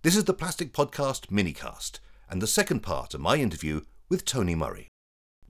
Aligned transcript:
This 0.03 0.15
is 0.15 0.25
the 0.25 0.35
Plastic 0.35 0.75
Podcast 0.75 1.29
minicast, 1.29 2.01
and 2.29 2.43
the 2.43 2.47
second 2.47 2.81
part 2.81 3.15
of 3.15 3.23
my 3.23 3.37
interview 3.37 3.81
with 4.11 4.27
Tony 4.27 4.55
Murray. 4.55 4.89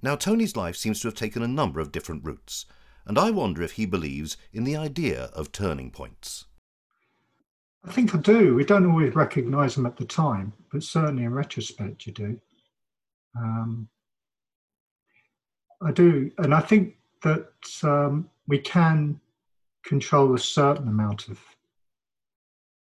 Now, 0.03 0.15
Tony's 0.15 0.55
life 0.55 0.77
seems 0.77 1.01
to 1.01 1.09
have 1.09 1.17
taken 1.17 1.43
a 1.43 1.49
number 1.49 1.81
of 1.81 1.91
different 1.91 2.25
routes, 2.25 2.65
and 3.05 3.19
I 3.19 3.33
wonder 3.33 3.61
if 3.61 3.73
he 3.73 3.87
believes 3.87 4.37
in 4.53 4.63
the 4.63 4.77
idea 4.77 5.31
of 5.33 5.51
turning 5.51 5.91
points. 5.91 6.45
I 7.87 7.93
think 7.93 8.15
I 8.15 8.19
do. 8.19 8.55
We 8.55 8.65
don't 8.65 8.91
always 8.91 9.15
recognise 9.15 9.77
them 9.77 9.87
at 9.87 9.97
the 9.97 10.05
time, 10.05 10.53
but 10.73 10.83
certainly 10.83 11.23
in 11.23 11.33
retrospect, 11.33 12.07
you 12.07 12.13
do. 12.13 12.41
Um, 13.39 13.89
I 15.81 15.93
do, 15.93 16.31
and 16.39 16.53
I 16.53 16.61
think 16.61 16.97
that 17.23 17.49
um, 17.85 18.29
we 18.49 18.59
can 18.59 19.21
control 19.85 20.35
a 20.35 20.39
certain 20.39 20.89
amount 20.89 21.29
of 21.29 21.39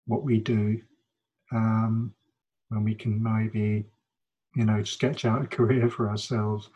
what 0.06 0.24
we 0.24 0.38
do 0.38 0.80
um, 1.52 2.12
when 2.70 2.82
we 2.82 2.94
can 2.94 3.22
maybe, 3.22 3.84
you 4.56 4.64
know, 4.64 4.82
sketch 4.82 5.24
out 5.24 5.42
a 5.42 5.46
career 5.46 5.88
for 5.88 6.10
ourselves. 6.10 6.68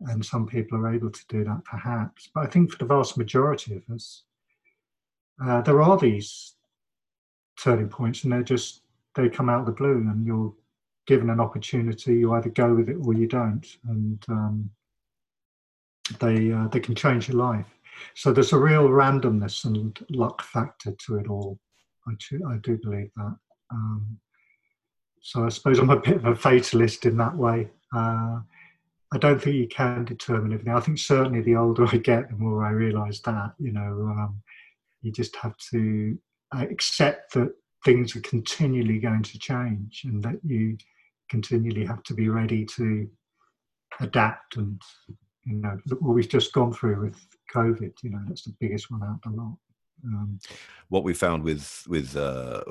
And 0.00 0.24
some 0.24 0.46
people 0.46 0.78
are 0.78 0.92
able 0.92 1.10
to 1.10 1.26
do 1.28 1.44
that, 1.44 1.64
perhaps. 1.64 2.30
But 2.34 2.44
I 2.44 2.46
think 2.46 2.72
for 2.72 2.78
the 2.78 2.86
vast 2.86 3.18
majority 3.18 3.76
of 3.76 3.94
us, 3.94 4.22
uh, 5.44 5.60
there 5.60 5.82
are 5.82 5.98
these 5.98 6.54
turning 7.58 7.88
points, 7.88 8.24
and 8.24 8.32
they're 8.32 8.42
just 8.42 8.82
they 9.14 9.28
come 9.28 9.48
out 9.48 9.60
of 9.60 9.66
the 9.66 9.72
blue, 9.72 9.96
and 9.96 10.26
you're 10.26 10.54
given 11.06 11.30
an 11.30 11.40
opportunity. 11.40 12.14
You 12.14 12.34
either 12.34 12.50
go 12.50 12.74
with 12.74 12.88
it 12.88 12.96
or 13.04 13.14
you 13.14 13.26
don't, 13.26 13.66
and 13.88 14.24
um, 14.28 14.70
they 16.20 16.52
uh, 16.52 16.68
they 16.68 16.80
can 16.80 16.94
change 16.94 17.28
your 17.28 17.38
life. 17.38 17.66
So 18.14 18.32
there's 18.32 18.52
a 18.52 18.58
real 18.58 18.88
randomness 18.88 19.64
and 19.64 19.98
luck 20.10 20.42
factor 20.42 20.92
to 21.06 21.18
it 21.18 21.28
all. 21.28 21.58
I, 22.06 22.12
I 22.48 22.56
do 22.62 22.78
believe 22.82 23.10
that. 23.16 23.36
Um, 23.70 24.18
so 25.20 25.44
I 25.44 25.50
suppose 25.50 25.78
I'm 25.78 25.90
a 25.90 26.00
bit 26.00 26.16
of 26.16 26.24
a 26.24 26.34
fatalist 26.34 27.06
in 27.06 27.16
that 27.18 27.36
way. 27.36 27.68
Uh, 27.94 28.40
I 29.14 29.18
don't 29.18 29.40
think 29.40 29.56
you 29.56 29.68
can 29.68 30.04
determine 30.04 30.52
everything. 30.52 30.74
I 30.74 30.80
think 30.80 30.98
certainly 30.98 31.42
the 31.42 31.56
older 31.56 31.86
I 31.86 31.98
get, 31.98 32.28
the 32.28 32.36
more 32.36 32.64
I 32.64 32.70
realise 32.70 33.20
that. 33.20 33.52
You 33.58 33.72
know, 33.72 33.80
um, 33.80 34.42
you 35.02 35.12
just 35.12 35.36
have 35.36 35.56
to 35.70 36.18
accept 36.60 37.34
that 37.34 37.52
things 37.84 38.14
are 38.14 38.20
continually 38.20 38.98
going 38.98 39.22
to 39.22 39.38
change 39.38 40.02
and 40.04 40.22
that 40.22 40.38
you 40.44 40.76
continually 41.30 41.84
have 41.84 42.02
to 42.04 42.14
be 42.14 42.28
ready 42.28 42.64
to 42.64 43.08
adapt 44.00 44.56
and 44.56 44.80
you 45.44 45.56
know 45.56 45.76
what 46.00 46.14
we've 46.14 46.28
just 46.28 46.52
gone 46.52 46.72
through 46.72 47.00
with 47.00 47.16
covid 47.52 47.92
you 48.02 48.10
know 48.10 48.20
that's 48.26 48.44
the 48.44 48.54
biggest 48.60 48.90
one 48.90 49.02
out 49.02 49.18
of 49.24 49.32
the 49.32 49.40
lot. 49.40 49.56
Um, 50.04 50.40
what 50.88 51.04
we 51.04 51.14
found 51.14 51.44
with 51.44 51.84
with 51.88 52.16
uh, 52.16 52.62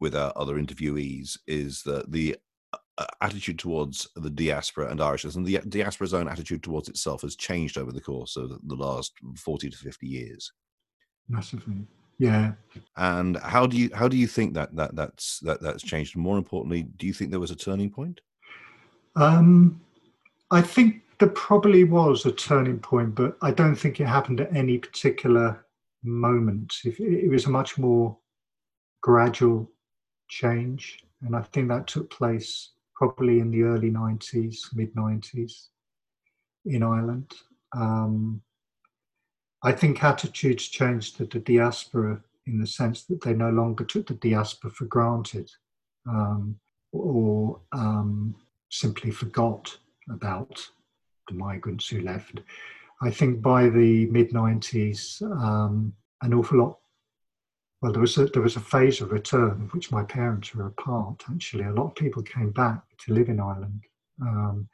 with 0.00 0.16
our 0.16 0.32
other 0.34 0.54
interviewees 0.56 1.38
is 1.46 1.82
that 1.84 2.10
the 2.10 2.36
uh, 2.72 3.06
attitude 3.20 3.58
towards 3.58 4.08
the 4.16 4.30
diaspora 4.30 4.90
and 4.90 4.98
Irishness 4.98 5.36
and 5.36 5.46
the 5.46 5.58
diaspora's 5.58 6.14
own 6.14 6.28
attitude 6.28 6.62
towards 6.62 6.88
itself 6.88 7.22
has 7.22 7.36
changed 7.36 7.78
over 7.78 7.92
the 7.92 8.00
course 8.00 8.36
of 8.36 8.50
the 8.66 8.74
last 8.74 9.12
40 9.36 9.70
to 9.70 9.76
50 9.76 10.06
years. 10.06 10.52
Massively 11.28 11.86
yeah. 12.20 12.52
And 12.98 13.38
how 13.38 13.66
do 13.66 13.78
you 13.78 13.88
how 13.94 14.06
do 14.06 14.16
you 14.16 14.26
think 14.26 14.52
that 14.52 14.76
that 14.76 14.94
that's 14.94 15.40
that 15.40 15.62
that's 15.62 15.82
changed? 15.82 16.16
More 16.16 16.36
importantly 16.36 16.82
do 16.82 17.06
you 17.06 17.14
think 17.14 17.30
there 17.30 17.40
was 17.40 17.50
a 17.50 17.56
turning 17.56 17.90
point? 17.90 18.20
Um 19.16 19.80
i 20.52 20.60
think 20.60 21.02
there 21.18 21.28
probably 21.30 21.84
was 21.84 22.26
a 22.26 22.32
turning 22.32 22.78
point 22.78 23.14
but 23.14 23.36
i 23.40 23.50
don't 23.50 23.76
think 23.76 24.00
it 24.00 24.06
happened 24.06 24.40
at 24.40 24.54
any 24.54 24.78
particular 24.78 25.64
moment. 26.04 26.74
If 26.84 27.00
it 27.00 27.28
was 27.30 27.46
a 27.46 27.50
much 27.50 27.78
more 27.78 28.16
gradual 29.02 29.70
change 30.28 31.02
and 31.22 31.34
i 31.34 31.42
think 31.42 31.68
that 31.68 31.86
took 31.86 32.10
place 32.10 32.72
probably 32.94 33.40
in 33.40 33.50
the 33.50 33.62
early 33.62 33.90
90s 33.90 34.58
mid 34.74 34.94
90s 34.94 35.68
in 36.66 36.82
ireland. 36.82 37.32
Um, 37.74 38.42
I 39.62 39.72
think 39.72 40.02
attitudes 40.02 40.68
changed 40.68 41.16
to 41.16 41.26
the 41.26 41.38
diaspora 41.38 42.22
in 42.46 42.58
the 42.58 42.66
sense 42.66 43.04
that 43.04 43.20
they 43.22 43.34
no 43.34 43.50
longer 43.50 43.84
took 43.84 44.06
the 44.06 44.14
diaspora 44.14 44.70
for 44.70 44.86
granted 44.86 45.50
um, 46.08 46.58
or 46.92 47.60
um, 47.72 48.34
simply 48.70 49.10
forgot 49.10 49.76
about 50.08 50.66
the 51.28 51.34
migrants 51.34 51.88
who 51.88 52.00
left. 52.00 52.40
I 53.02 53.10
think 53.10 53.42
by 53.42 53.68
the 53.68 54.06
mid 54.06 54.30
90s, 54.30 55.22
um, 55.22 55.92
an 56.22 56.34
awful 56.34 56.58
lot. 56.58 56.78
Well, 57.80 57.92
there 57.92 58.00
was 58.00 58.18
a, 58.18 58.26
there 58.26 58.42
was 58.42 58.56
a 58.56 58.60
phase 58.60 59.00
of 59.00 59.12
return 59.12 59.62
of 59.62 59.72
which 59.72 59.90
my 59.90 60.02
parents 60.02 60.54
were 60.54 60.66
a 60.66 60.72
part. 60.72 61.22
Actually, 61.30 61.64
a 61.64 61.72
lot 61.72 61.86
of 61.86 61.94
people 61.94 62.22
came 62.22 62.50
back 62.50 62.82
to 63.04 63.14
live 63.14 63.30
in 63.30 63.40
Ireland. 63.40 63.80
Um, 64.20 64.68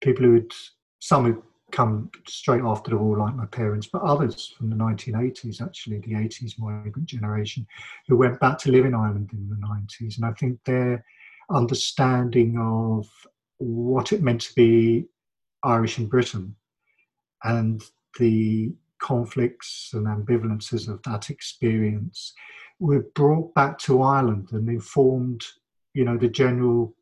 people 0.00 0.24
who 0.24 0.34
had 0.34 0.52
some 1.00 1.24
who 1.24 1.42
come 1.72 2.10
straight 2.26 2.62
after 2.62 2.90
the 2.90 2.96
war, 2.96 3.18
like 3.18 3.34
my 3.34 3.46
parents, 3.46 3.88
but 3.92 4.02
others 4.02 4.54
from 4.56 4.70
the 4.70 4.76
1980s, 4.76 5.60
actually, 5.60 5.98
the 5.98 6.12
80s 6.12 6.58
migrant 6.58 7.06
generation, 7.06 7.66
who 8.06 8.16
went 8.16 8.38
back 8.38 8.58
to 8.58 8.70
live 8.70 8.84
in 8.84 8.94
Ireland 8.94 9.30
in 9.32 9.48
the 9.48 9.56
90s. 9.56 10.16
And 10.16 10.26
I 10.26 10.32
think 10.32 10.60
their 10.64 11.04
understanding 11.50 12.58
of 12.58 13.08
what 13.58 14.12
it 14.12 14.22
meant 14.22 14.42
to 14.42 14.54
be 14.54 15.06
Irish 15.64 15.98
in 15.98 16.06
Britain 16.06 16.54
and 17.44 17.82
the 18.18 18.72
conflicts 18.98 19.90
and 19.94 20.06
ambivalences 20.06 20.88
of 20.88 21.02
that 21.02 21.30
experience 21.30 22.34
were 22.78 23.06
brought 23.14 23.52
back 23.54 23.78
to 23.78 24.02
Ireland 24.02 24.48
and 24.52 24.68
informed, 24.68 25.44
you 25.94 26.04
know, 26.04 26.16
the 26.16 26.28
general 26.28 26.94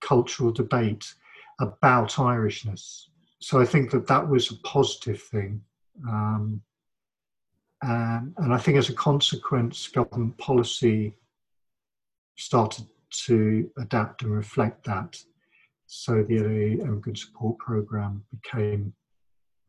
cultural 0.00 0.52
debate 0.52 1.14
about 1.60 2.12
Irishness 2.12 3.06
so 3.42 3.60
I 3.60 3.64
think 3.64 3.90
that 3.90 4.06
that 4.06 4.28
was 4.28 4.52
a 4.52 4.56
positive 4.58 5.20
thing. 5.20 5.60
Um, 6.08 6.62
and, 7.82 8.32
and 8.36 8.54
I 8.54 8.56
think 8.56 8.78
as 8.78 8.88
a 8.88 8.94
consequence, 8.94 9.88
government 9.88 10.38
policy 10.38 11.16
started 12.36 12.86
to 13.26 13.68
adapt 13.78 14.22
and 14.22 14.32
reflect 14.32 14.84
that. 14.84 15.20
So 15.86 16.22
the 16.22 16.78
emigrant 16.82 17.18
support 17.18 17.58
program 17.58 18.24
became 18.30 18.94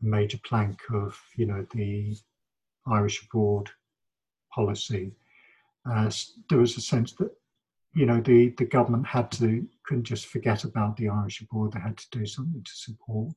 a 0.03 0.05
major 0.05 0.37
plank 0.45 0.79
of, 0.93 1.19
you 1.35 1.47
know, 1.47 1.65
the 1.73 2.15
Irish 2.85 3.23
abroad 3.23 3.71
policy. 4.53 5.13
Uh, 5.89 6.11
there 6.47 6.59
was 6.59 6.77
a 6.77 6.81
sense 6.81 7.13
that, 7.13 7.31
you 7.95 8.05
know, 8.05 8.21
the, 8.21 8.49
the 8.49 8.65
government 8.65 9.07
had 9.07 9.31
to 9.31 9.67
couldn't 9.87 10.03
just 10.03 10.27
forget 10.27 10.63
about 10.63 10.95
the 10.95 11.09
Irish 11.09 11.41
abroad. 11.41 11.73
They 11.73 11.79
had 11.79 11.97
to 11.97 12.19
do 12.19 12.25
something 12.27 12.63
to 12.63 12.71
support 12.71 13.35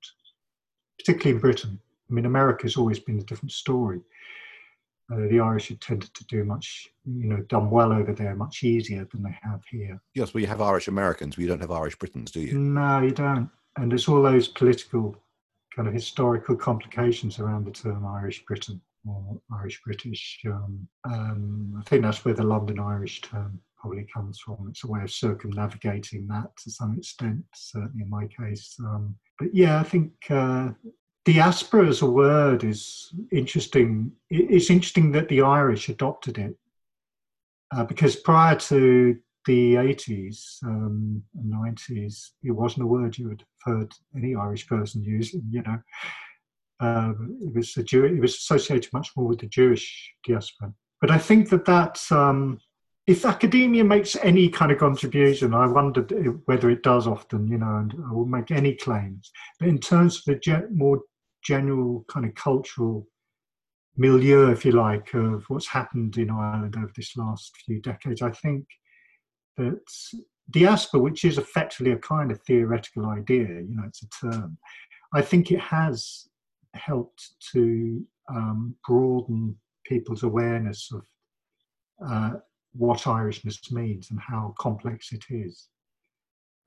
particularly 0.99 1.37
in 1.37 1.41
Britain. 1.41 1.81
I 2.09 2.15
mean, 2.15 2.27
America's 2.27 2.77
always 2.77 2.99
been 2.99 3.19
a 3.19 3.25
different 3.25 3.53
story. 3.53 4.01
Uh, 5.13 5.29
the 5.29 5.39
Irish 5.39 5.69
have 5.69 5.79
tended 5.79 6.13
to 6.15 6.25
do 6.25 6.45
much, 6.45 6.89
you 7.05 7.29
know, 7.29 7.37
done 7.43 7.71
well 7.71 7.93
over 7.93 8.13
there 8.13 8.35
much 8.35 8.65
easier 8.65 9.07
than 9.13 9.23
they 9.23 9.37
have 9.43 9.63
here. 9.71 10.01
Yes, 10.15 10.35
well, 10.35 10.41
you 10.41 10.49
have 10.49 10.61
Irish 10.61 10.89
Americans, 10.89 11.37
but 11.37 11.43
you 11.43 11.49
don't 11.49 11.61
have 11.61 11.71
Irish 11.71 11.97
Britons, 11.97 12.33
do 12.33 12.41
you? 12.41 12.59
No, 12.59 13.01
you 13.01 13.13
don't. 13.13 13.49
And 13.77 13.91
there's 13.91 14.09
all 14.09 14.23
those 14.23 14.49
political, 14.49 15.17
kind 15.75 15.87
of 15.87 15.95
historical 15.95 16.57
complications 16.57 17.39
around 17.39 17.67
the 17.67 17.71
term 17.71 18.05
Irish 18.05 18.45
Britain 18.47 18.81
or 19.07 19.41
Irish 19.61 19.81
British. 19.85 20.41
Um, 20.47 20.89
um, 21.05 21.75
I 21.79 21.89
think 21.89 22.03
that's 22.03 22.25
where 22.25 22.35
the 22.35 22.43
London 22.43 22.81
Irish 22.81 23.21
term 23.21 23.61
probably 23.79 24.07
comes 24.13 24.41
from. 24.41 24.67
It's 24.69 24.83
a 24.83 24.89
way 24.89 25.03
of 25.03 25.11
circumnavigating 25.13 26.27
that 26.29 26.57
to 26.65 26.71
some 26.71 26.97
extent, 26.99 27.45
certainly 27.55 28.03
in 28.03 28.11
my 28.11 28.27
case. 28.27 28.75
Um, 28.81 29.15
but 29.39 29.55
yeah, 29.55 29.81
I 29.81 29.83
think 29.83 30.13
uh, 30.31 30.71
diaspora 31.25 31.89
as 31.89 32.03
a 32.03 32.07
word 32.07 32.65
is 32.65 33.13
interesting. 33.33 34.13
It's 34.31 34.71
interesting 34.71 35.13
that 35.13 35.29
the 35.29 35.43
Irish 35.43 35.89
adopted 35.89 36.39
it 36.39 36.57
uh, 37.75 37.85
because 37.85 38.17
prior 38.17 38.57
to 38.57 39.17
the 39.47 39.75
80s 39.75 40.63
um, 40.65 41.23
and 41.35 41.53
90s, 41.53 42.31
it 42.43 42.51
wasn't 42.51 42.83
a 42.83 42.87
word 42.87 43.17
you 43.17 43.29
would 43.29 43.45
have 43.65 43.75
heard 43.75 43.93
any 44.17 44.35
Irish 44.35 44.67
person 44.67 45.03
using, 45.03 45.43
you 45.51 45.63
know. 45.63 45.79
Um, 46.79 47.39
it 47.41 47.55
was 47.55 47.77
a 47.77 47.83
Jew- 47.83 48.05
it 48.05 48.21
was 48.21 48.35
associated 48.35 48.93
much 48.93 49.11
more 49.17 49.27
with 49.27 49.41
the 49.41 49.47
Jewish 49.47 50.13
diaspora. 50.27 50.73
But 51.01 51.11
I 51.11 51.19
think 51.19 51.49
that 51.51 51.65
that 51.65 52.01
um, 52.11 52.59
if 53.07 53.25
academia 53.25 53.85
makes 53.85 54.17
any 54.17 54.49
kind 54.49 54.73
of 54.73 54.79
contribution, 54.79 55.55
I 55.55 55.67
wondered 55.67 56.13
whether 56.47 56.71
it 56.71 56.83
does 56.83 57.07
often, 57.07 57.47
you 57.47 57.59
know, 57.59 57.77
and 57.77 57.95
I 58.09 58.13
will 58.13 58.27
make 58.27 58.51
any 58.51 58.75
claims. 58.75 59.31
But 59.61 59.69
in 59.69 59.79
terms 59.79 60.19
of 60.19 60.25
the 60.25 60.35
ge- 60.37 60.71
more 60.73 61.01
general 61.45 62.05
kind 62.09 62.27
of 62.27 62.35
cultural 62.35 63.07
milieu, 63.97 64.51
if 64.51 64.65
you 64.65 64.73
like, 64.73 65.15
of 65.15 65.45
what's 65.49 65.69
happened 65.69 66.17
in 66.17 66.31
Ireland 66.31 66.75
over 66.77 66.91
this 66.97 67.17
last 67.17 67.57
few 67.65 67.81
decades, 67.81 68.23
I 68.23 68.31
think 68.31 68.67
that 69.57 69.81
diaspora, 70.51 71.01
which 71.01 71.25
is 71.25 71.39
effectively 71.39 71.93
a 71.93 71.99
kind 71.99 72.33
of 72.33 72.41
theoretical 72.43 73.07
idea, 73.07 73.47
you 73.47 73.77
know, 73.77 73.85
it's 73.87 74.03
a 74.03 74.31
term. 74.31 74.59
I 75.15 75.23
think 75.23 75.53
it 75.53 75.61
has 75.61 76.29
helped 76.75 77.35
to 77.53 78.05
um, 78.29 78.75
broaden 78.87 79.57
people's 79.85 80.25
awareness 80.25 80.91
of 80.93 81.03
uh, 82.07 82.39
what 82.77 83.01
Irishness 83.01 83.73
means 83.73 84.11
and 84.11 84.21
how 84.21 84.55
complex 84.59 85.13
it 85.13 85.25
is. 85.31 85.69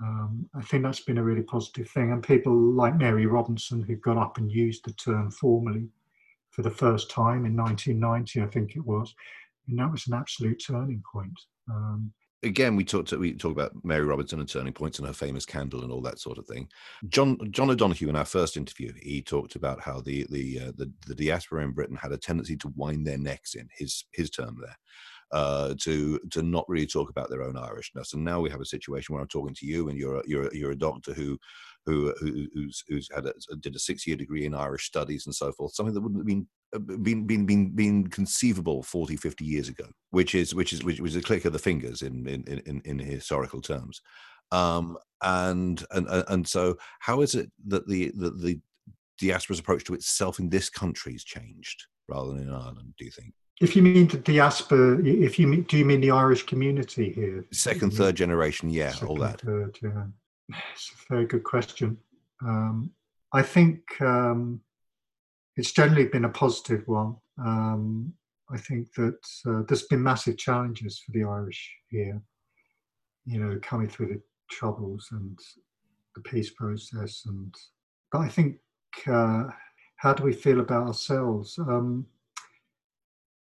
Um, 0.01 0.49
I 0.55 0.61
think 0.61 0.83
that's 0.83 1.01
been 1.01 1.17
a 1.17 1.23
really 1.23 1.41
positive 1.41 1.89
thing. 1.89 2.11
And 2.11 2.23
people 2.23 2.53
like 2.53 2.97
Mary 2.97 3.25
Robinson, 3.25 3.81
who 3.81 3.95
got 3.97 4.17
up 4.17 4.37
and 4.37 4.51
used 4.51 4.85
the 4.85 4.93
term 4.93 5.29
formally 5.29 5.89
for 6.51 6.61
the 6.61 6.71
first 6.71 7.11
time 7.11 7.45
in 7.45 7.55
1990, 7.55 8.41
I 8.41 8.45
think 8.47 8.75
it 8.75 8.85
was, 8.85 9.13
and 9.67 9.77
that 9.77 9.91
was 9.91 10.07
an 10.07 10.13
absolute 10.13 10.63
turning 10.65 11.03
point. 11.13 11.39
Um, 11.69 12.11
again, 12.43 12.75
we 12.75 12.83
talked 12.83 13.11
we 13.11 13.33
talk 13.33 13.51
about 13.51 13.73
Mary 13.83 14.05
Robinson 14.05 14.39
and 14.39 14.49
turning 14.49 14.73
points 14.73 14.99
and 14.99 15.07
her 15.07 15.13
famous 15.13 15.45
candle 15.45 15.83
and 15.83 15.91
all 15.91 16.01
that 16.01 16.19
sort 16.19 16.37
of 16.37 16.47
thing. 16.47 16.67
John 17.09 17.37
John 17.51 17.69
O'Donoghue 17.69 18.09
in 18.09 18.15
our 18.15 18.25
first 18.25 18.57
interview, 18.57 18.93
he 19.01 19.21
talked 19.21 19.55
about 19.55 19.81
how 19.81 20.01
the 20.01 20.25
the 20.29 20.59
uh, 20.59 20.71
the, 20.75 20.91
the 21.07 21.15
diaspora 21.15 21.63
in 21.63 21.71
Britain 21.71 21.97
had 21.97 22.11
a 22.11 22.17
tendency 22.17 22.55
to 22.57 22.73
wind 22.75 23.05
their 23.05 23.17
necks 23.17 23.55
in 23.55 23.67
his 23.77 24.05
his 24.11 24.29
term 24.29 24.57
there. 24.61 24.77
Uh, 25.31 25.75
to 25.79 26.19
to 26.31 26.41
not 26.41 26.67
really 26.67 26.87
talk 26.87 27.11
about 27.11 27.29
their 27.29 27.43
own 27.43 27.53
Irishness, 27.53 28.13
and 28.13 28.23
now 28.23 28.41
we 28.41 28.49
have 28.49 28.61
a 28.61 28.65
situation 28.65 29.13
where 29.13 29.21
I'm 29.21 29.27
talking 29.27 29.53
to 29.53 29.65
you, 29.65 29.89
and 29.89 29.97
you're 29.97 30.17
a, 30.17 30.23
you're 30.25 30.47
a, 30.47 30.55
you're 30.55 30.71
a 30.71 30.77
doctor 30.77 31.13
who 31.13 31.37
who 31.85 32.13
who's 32.53 32.83
who's 32.87 33.09
had 33.13 33.25
a, 33.25 33.33
did 33.59 33.75
a 33.75 33.79
six 33.79 34.07
year 34.07 34.15
degree 34.15 34.45
in 34.45 34.55
Irish 34.55 34.85
studies 34.85 35.25
and 35.25 35.35
so 35.35 35.51
forth, 35.51 35.73
something 35.73 35.93
that 35.93 36.01
wouldn't 36.01 36.19
have 36.19 36.27
been 36.27 36.47
uh, 36.73 36.79
been 36.79 37.25
been 37.25 37.45
been 37.45 37.69
been 37.69 38.07
conceivable 38.07 38.83
40 38.83 39.15
50 39.15 39.45
years 39.45 39.69
ago 39.69 39.85
which 40.11 40.35
is 40.35 40.53
which 40.53 40.73
is 40.73 40.83
which 40.83 40.99
was 40.99 41.15
a 41.15 41.21
click 41.21 41.45
of 41.45 41.53
the 41.53 41.59
fingers 41.59 42.01
in 42.01 42.27
in 42.27 42.43
in, 42.65 42.81
in 42.85 42.99
historical 42.99 43.61
terms. 43.61 44.01
Um 44.51 44.97
and 45.21 45.83
and 45.91 46.07
and 46.07 46.47
so 46.47 46.77
how 46.99 47.21
is 47.21 47.35
it 47.35 47.51
that 47.67 47.87
the 47.87 48.11
the, 48.15 48.31
the 48.31 48.59
diaspora's 49.21 49.59
approach 49.59 49.83
to 49.83 49.93
itself 49.93 50.39
in 50.39 50.49
this 50.49 50.69
country 50.69 51.11
has 51.11 51.23
changed 51.23 51.85
rather 52.07 52.29
than 52.29 52.43
in 52.43 52.49
ireland 52.49 52.93
do 52.97 53.03
you 53.03 53.11
think 53.11 53.33
if 53.61 53.75
you 53.75 53.81
mean 53.81 54.07
the 54.07 54.17
diaspora 54.17 54.99
if 55.03 55.37
you 55.37 55.47
mean, 55.47 55.63
do 55.63 55.77
you 55.77 55.85
mean 55.85 56.01
the 56.01 56.11
irish 56.11 56.43
community 56.43 57.11
here 57.11 57.45
second 57.51 57.91
third 57.91 58.15
generation 58.15 58.69
yeah 58.69 58.91
second, 58.91 59.07
all 59.07 59.17
that 59.17 59.41
third, 59.41 59.77
yeah. 59.81 60.05
it's 60.73 60.91
a 60.91 61.13
very 61.13 61.25
good 61.25 61.43
question 61.43 61.97
um 62.45 62.89
i 63.33 63.41
think 63.41 63.81
um 64.01 64.61
it's 65.59 65.73
generally 65.73 66.05
been 66.05 66.23
a 66.23 66.29
positive 66.29 66.87
one. 66.87 67.17
Um, 67.37 68.13
I 68.49 68.57
think 68.57 68.93
that 68.93 69.19
uh, 69.45 69.63
there's 69.67 69.87
been 69.87 70.01
massive 70.01 70.37
challenges 70.37 70.99
for 70.99 71.11
the 71.11 71.25
Irish 71.25 71.69
here, 71.89 72.21
you 73.25 73.39
know, 73.39 73.59
coming 73.61 73.89
through 73.89 74.07
the 74.07 74.21
troubles 74.49 75.09
and 75.11 75.37
the 76.15 76.21
peace 76.21 76.51
process. 76.51 77.23
And 77.25 77.53
but 78.09 78.19
I 78.19 78.29
think, 78.29 78.55
uh, 79.05 79.47
how 79.97 80.13
do 80.13 80.23
we 80.23 80.31
feel 80.31 80.61
about 80.61 80.87
ourselves? 80.87 81.59
Um, 81.59 82.05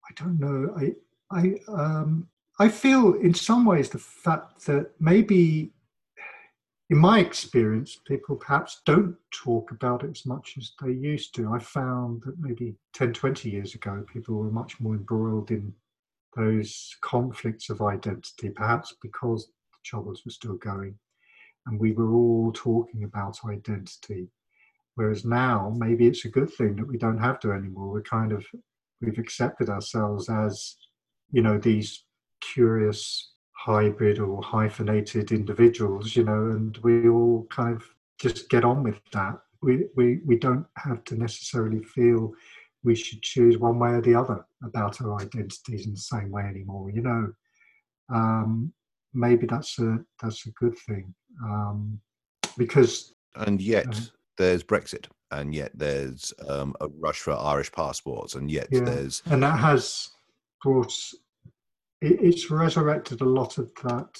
I 0.10 0.24
don't 0.24 0.40
know. 0.40 0.74
I 0.78 0.94
I 1.32 1.60
um, 1.68 2.28
I 2.60 2.70
feel 2.70 3.14
in 3.16 3.34
some 3.34 3.66
ways 3.66 3.90
the 3.90 4.00
fact 4.00 4.66
that 4.66 4.92
maybe 5.00 5.72
in 6.90 6.98
my 6.98 7.20
experience, 7.20 7.98
people 8.06 8.36
perhaps 8.36 8.82
don't 8.86 9.16
talk 9.32 9.72
about 9.72 10.04
it 10.04 10.12
as 10.12 10.26
much 10.26 10.56
as 10.58 10.74
they 10.84 10.92
used 10.92 11.34
to. 11.36 11.54
I 11.54 11.60
found 11.60 12.22
that 12.26 12.38
maybe 12.38 12.76
10, 12.94 13.14
20 13.14 13.50
years 13.50 13.76
ago, 13.76 14.04
people 14.12 14.36
were 14.36 14.52
much 14.52 14.78
more 14.82 14.96
embroiled 14.96 15.52
in 15.52 15.74
those 16.36 16.98
conflicts 17.00 17.70
of 17.70 17.82
identity, 17.82 18.50
perhaps 18.50 18.94
because 19.02 19.48
the 19.48 19.78
troubles 19.86 20.24
were 20.26 20.32
still 20.32 20.56
going 20.56 20.96
and 21.66 21.80
we 21.80 21.94
were 21.94 22.12
all 22.14 22.52
talking 22.54 23.04
about 23.04 23.38
identity. 23.46 24.28
Whereas 24.96 25.24
now, 25.24 25.74
maybe 25.78 26.08
it's 26.08 26.26
a 26.26 26.30
good 26.30 26.52
thing 26.54 26.76
that 26.76 26.88
we 26.88 26.98
don't 26.98 27.20
have 27.20 27.40
to 27.42 27.54
anymore. 27.54 27.90
We're 27.90 28.02
kind 28.02 28.32
of, 28.32 28.46
we've 29.02 29.18
accepted 29.18 29.70
ourselves 29.70 30.30
as, 30.30 30.76
you 31.32 31.42
know, 31.42 31.58
these 31.58 32.04
curious 32.42 33.34
hybrid 33.54 34.20
or 34.20 34.42
hyphenated 34.42 35.32
individuals, 35.32 36.16
you 36.16 36.24
know, 36.24 36.52
and 36.52 36.78
we 36.78 37.08
all 37.08 37.48
kind 37.50 37.76
of 37.76 37.84
just 38.20 38.50
get 38.50 38.66
on 38.66 38.84
with 38.84 39.00
that. 39.12 39.38
We, 39.62 39.86
we, 39.96 40.20
we 40.26 40.38
don't 40.38 40.66
have 40.78 41.04
to 41.06 41.16
necessarily 41.16 41.84
feel 41.84 42.34
we 42.84 42.96
should 42.96 43.22
choose 43.22 43.58
one 43.58 43.78
way 43.78 43.92
or 43.92 44.02
the 44.02 44.16
other 44.16 44.46
about 44.64 45.00
our 45.02 45.22
identities 45.22 45.86
in 45.86 45.94
the 45.94 46.00
same 46.00 46.32
way 46.32 46.44
anymore, 46.44 46.90
you 46.90 47.02
know. 47.02 47.34
Um, 48.14 48.74
maybe 49.14 49.46
that's 49.46 49.78
a 49.80 50.00
that's 50.22 50.46
a 50.46 50.52
good 50.52 50.78
thing 50.78 51.14
um, 51.44 52.00
because 52.58 53.14
and 53.36 53.62
yet 53.62 53.88
uh, 53.88 54.00
there's 54.38 54.64
Brexit 54.64 55.06
and 55.32 55.54
yet 55.54 55.72
there's 55.74 56.34
um, 56.48 56.76
a 56.82 56.88
rush 57.00 57.20
for 57.20 57.34
Irish 57.34 57.72
passports 57.72 58.36
and 58.36 58.50
yet 58.50 58.68
yeah, 58.72 58.82
there's 58.82 59.22
and 59.26 59.44
that 59.44 59.60
has 59.60 60.10
brought 60.62 60.94
it, 62.02 62.20
it's 62.22 62.52
resurrected 62.52 63.22
a 63.22 63.26
lot 63.26 63.58
of 63.58 63.72
that 63.84 64.20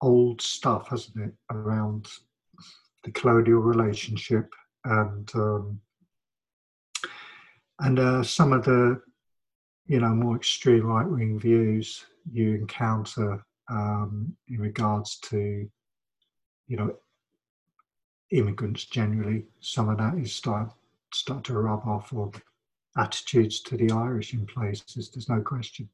old 0.00 0.40
stuff, 0.40 0.88
hasn't 0.88 1.16
it, 1.16 1.34
around 1.50 2.08
the 3.04 3.10
colonial 3.10 3.60
relationship 3.60 4.52
and 4.84 5.30
um, 5.34 5.80
and 7.80 7.98
uh, 7.98 8.22
some 8.22 8.52
of 8.52 8.64
the 8.64 9.00
you 9.86 10.00
know 10.00 10.08
more 10.08 10.36
extreme 10.36 10.86
right 10.86 11.08
wing 11.08 11.38
views 11.38 12.04
you 12.30 12.54
encounter 12.54 13.42
um, 13.70 14.36
in 14.48 14.58
regards 14.58 15.18
to 15.18 15.68
you 16.66 16.76
know 16.76 16.94
immigrants 18.30 18.84
generally. 18.84 19.44
Some 19.60 19.88
of 19.88 19.98
that 19.98 20.14
is 20.14 20.34
start 20.34 20.70
start 21.12 21.44
to 21.44 21.54
rub 21.54 21.86
off 21.86 22.12
of 22.12 22.40
attitudes 22.96 23.60
to 23.62 23.76
the 23.76 23.90
Irish 23.90 24.34
in 24.34 24.46
places. 24.46 25.10
There's 25.10 25.28
no 25.28 25.40
question. 25.40 25.88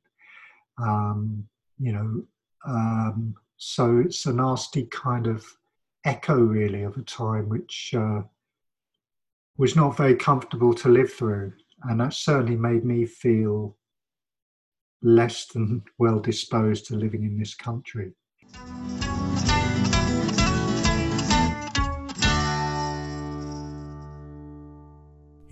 Um, 0.79 1.46
you 1.79 1.93
know, 1.93 2.24
um, 2.67 3.34
so 3.56 3.98
it's 3.98 4.26
a 4.26 4.32
nasty 4.32 4.86
kind 4.86 5.26
of 5.26 5.46
echo, 6.05 6.36
really, 6.36 6.82
of 6.82 6.96
a 6.96 7.03
time 7.03 7.48
which 7.48 7.94
uh, 7.96 8.22
was 9.56 9.76
not 9.76 9.96
very 9.96 10.17
comfortable 10.17 10.74
to 10.74 10.88
live 10.88 11.12
through, 11.12 11.53
and 11.84 12.00
that 12.00 12.14
certainly 12.14 12.56
made 12.56 12.84
me 12.84 13.06
feel 13.06 13.76
less 15.03 15.46
than 15.46 15.82
well 15.98 16.19
disposed 16.19 16.86
to 16.86 16.96
living 16.96 17.24
in 17.24 17.38
this 17.38 17.55
country. 17.55 18.12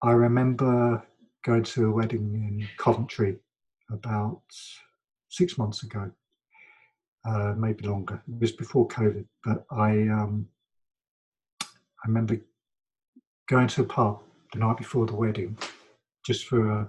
I 0.01 0.11
remember 0.11 1.05
going 1.45 1.63
to 1.63 1.87
a 1.87 1.91
wedding 1.91 2.33
in 2.35 2.67
Coventry 2.77 3.37
about 3.89 4.41
six 5.29 5.57
months 5.57 5.83
ago, 5.83 6.11
uh, 7.25 7.53
maybe 7.57 7.87
longer. 7.87 8.21
It 8.27 8.39
was 8.39 8.51
before 8.51 8.87
COVID, 8.87 9.25
but 9.43 9.65
I 9.71 9.91
um, 10.09 10.47
I 11.61 12.07
remember 12.07 12.37
going 13.47 13.67
to 13.69 13.81
a 13.81 13.85
pub 13.85 14.21
the 14.53 14.59
night 14.59 14.77
before 14.77 15.05
the 15.05 15.15
wedding 15.15 15.57
just 16.25 16.45
for 16.45 16.71
a 16.71 16.87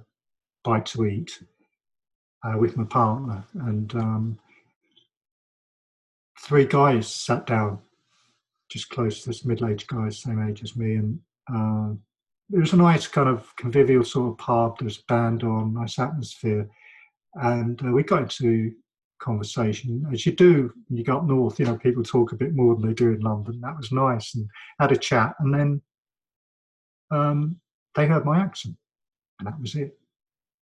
bite 0.64 0.86
to 0.86 1.06
eat 1.06 1.42
uh, 2.44 2.56
with 2.58 2.76
my 2.76 2.84
partner, 2.84 3.44
and 3.54 3.94
um, 3.94 4.38
three 6.40 6.64
guys 6.64 7.12
sat 7.12 7.46
down 7.46 7.78
just 8.70 8.90
close 8.90 9.22
to 9.22 9.28
this 9.30 9.44
middle-aged 9.44 9.88
guy, 9.88 10.08
same 10.10 10.46
age 10.46 10.62
as 10.62 10.76
me, 10.76 10.96
and 10.96 11.20
uh, 11.52 11.94
it 12.52 12.58
was 12.58 12.72
a 12.72 12.76
nice 12.76 13.06
kind 13.06 13.28
of 13.28 13.54
convivial 13.56 14.04
sort 14.04 14.32
of 14.32 14.38
pub. 14.38 14.78
There 14.78 14.86
was 14.86 14.98
a 14.98 15.12
band 15.12 15.42
on, 15.42 15.74
nice 15.74 15.98
atmosphere, 15.98 16.68
and 17.34 17.80
uh, 17.84 17.90
we 17.90 18.02
got 18.02 18.22
into 18.22 18.72
conversation 19.20 20.06
as 20.12 20.24
you 20.24 20.32
do 20.32 20.72
when 20.88 20.96
you 20.96 21.04
go 21.04 21.18
up 21.18 21.24
north. 21.24 21.58
You 21.58 21.66
know, 21.66 21.76
people 21.76 22.02
talk 22.02 22.32
a 22.32 22.36
bit 22.36 22.54
more 22.54 22.74
than 22.74 22.86
they 22.86 22.94
do 22.94 23.10
in 23.10 23.20
London. 23.20 23.60
That 23.60 23.76
was 23.76 23.92
nice, 23.92 24.34
and 24.34 24.48
had 24.80 24.92
a 24.92 24.96
chat, 24.96 25.34
and 25.40 25.52
then 25.52 25.82
um, 27.10 27.56
they 27.94 28.06
heard 28.06 28.24
my 28.24 28.38
accent, 28.40 28.76
and 29.38 29.48
that 29.48 29.60
was 29.60 29.74
it. 29.74 29.98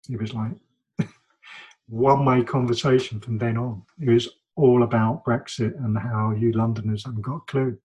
It 0.09 0.19
was 0.19 0.33
like 0.33 0.53
one-way 1.87 2.43
conversation 2.43 3.19
from 3.19 3.37
then 3.37 3.57
on. 3.57 3.83
It 3.99 4.09
was 4.09 4.29
all 4.55 4.83
about 4.83 5.23
Brexit 5.25 5.75
and 5.83 5.97
how 5.97 6.31
you 6.31 6.51
Londoners 6.51 7.05
haven't 7.05 7.21
got 7.21 7.37
a 7.37 7.51
clue. 7.51 7.77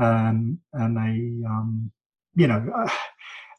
Um, 0.00 0.60
and 0.72 0.96
they, 0.96 1.46
um, 1.46 1.90
you 2.38 2.46
know, 2.46 2.86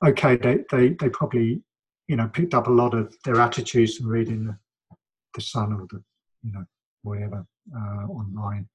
okay, 0.06 0.38
they, 0.38 0.60
they, 0.72 0.90
they 1.00 1.10
probably, 1.10 1.62
you 2.08 2.16
know, 2.16 2.30
picked 2.30 2.54
up 2.54 2.68
a 2.68 2.72
lot 2.72 2.94
of 2.94 3.14
their 3.26 3.42
attitudes 3.42 3.98
from 3.98 4.08
reading 4.08 4.46
the, 4.46 4.58
the 5.36 5.42
Sun 5.42 5.74
or 5.74 5.86
the, 5.90 6.02
you 6.44 6.54
know, 6.54 6.64
whatever 7.04 7.46
uh, 7.76 8.06
online 8.08 8.70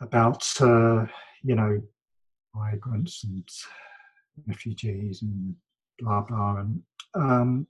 about, 0.00 0.42
uh, 0.60 1.06
you 1.42 1.54
know, 1.54 1.80
migrants 2.52 3.22
and 3.22 3.48
refugees 4.48 5.22
and 5.22 5.54
blah 6.00 6.22
blah. 6.22 6.56
And 6.56 6.82
um, 7.14 7.66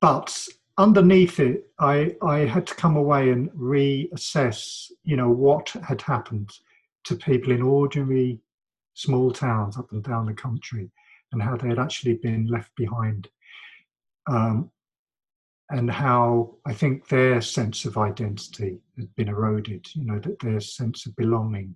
but 0.00 0.48
underneath 0.78 1.40
it, 1.40 1.68
I, 1.78 2.16
I 2.22 2.38
had 2.38 2.66
to 2.68 2.74
come 2.74 2.96
away 2.96 3.28
and 3.28 3.50
reassess, 3.50 4.90
you 5.04 5.16
know, 5.16 5.28
what 5.28 5.68
had 5.86 6.00
happened 6.00 6.50
to 7.04 7.16
people 7.16 7.52
in 7.52 7.60
ordinary 7.60 8.40
small 8.96 9.30
towns 9.30 9.76
up 9.76 9.92
and 9.92 10.02
down 10.02 10.26
the 10.26 10.34
country 10.34 10.90
and 11.30 11.42
how 11.42 11.56
they 11.56 11.68
had 11.68 11.78
actually 11.78 12.14
been 12.14 12.46
left 12.46 12.74
behind. 12.76 13.28
Um, 14.28 14.70
and 15.70 15.90
how 15.90 16.56
I 16.64 16.72
think 16.72 17.08
their 17.08 17.40
sense 17.40 17.84
of 17.84 17.98
identity 17.98 18.78
had 18.96 19.14
been 19.16 19.28
eroded, 19.28 19.86
you 19.94 20.04
know, 20.04 20.18
that 20.20 20.38
their 20.38 20.60
sense 20.60 21.06
of 21.06 21.16
belonging 21.16 21.74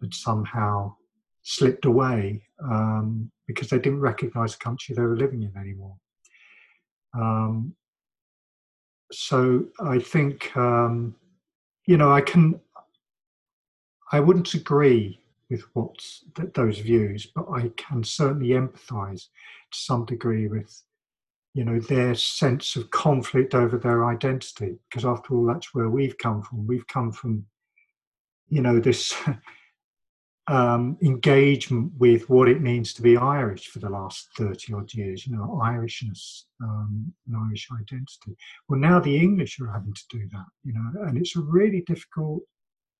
had 0.00 0.12
somehow 0.12 0.96
slipped 1.42 1.84
away 1.84 2.42
um, 2.64 3.30
because 3.46 3.68
they 3.68 3.78
didn't 3.78 4.00
recognize 4.00 4.52
the 4.52 4.64
country 4.64 4.94
they 4.94 5.02
were 5.02 5.16
living 5.16 5.42
in 5.42 5.56
anymore. 5.56 5.96
Um, 7.14 7.74
so 9.12 9.66
I 9.80 9.98
think 9.98 10.56
um, 10.56 11.14
you 11.86 11.96
know 11.96 12.10
I 12.10 12.20
can 12.20 12.60
I 14.10 14.20
wouldn't 14.20 14.54
agree 14.54 15.20
with 15.50 15.62
what 15.74 15.96
th- 16.34 16.52
those 16.54 16.78
views, 16.78 17.26
but 17.34 17.46
I 17.50 17.70
can 17.76 18.02
certainly 18.02 18.48
empathise 18.48 19.26
to 19.72 19.78
some 19.78 20.04
degree 20.04 20.48
with 20.48 20.82
you 21.54 21.64
know 21.64 21.80
their 21.80 22.14
sense 22.14 22.76
of 22.76 22.90
conflict 22.90 23.54
over 23.54 23.78
their 23.78 24.04
identity 24.04 24.76
because 24.90 25.06
after 25.06 25.34
all 25.34 25.46
that's 25.46 25.72
where 25.72 25.88
we've 25.88 26.18
come 26.18 26.42
from 26.42 26.66
we've 26.66 26.86
come 26.86 27.10
from 27.10 27.46
you 28.50 28.60
know 28.60 28.78
this 28.78 29.14
um, 30.48 30.96
engagement 31.02 31.92
with 31.98 32.28
what 32.30 32.48
it 32.48 32.60
means 32.60 32.92
to 32.94 33.02
be 33.02 33.16
Irish 33.16 33.68
for 33.68 33.80
the 33.80 33.90
last 33.90 34.28
30 34.36 34.74
odd 34.74 34.94
years, 34.94 35.26
you 35.26 35.36
know, 35.36 35.60
Irishness, 35.60 36.44
um, 36.62 37.12
an 37.26 37.34
Irish 37.48 37.68
identity. 37.72 38.36
Well, 38.68 38.78
now 38.78 39.00
the 39.00 39.16
English 39.16 39.58
are 39.60 39.72
having 39.72 39.92
to 39.92 40.04
do 40.08 40.28
that, 40.32 40.44
you 40.62 40.72
know, 40.72 41.02
and 41.02 41.18
it's 41.18 41.34
a 41.34 41.40
really 41.40 41.80
difficult 41.80 42.42